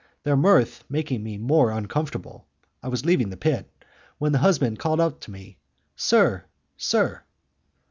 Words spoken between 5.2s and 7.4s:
to me, "Sir! Sir!"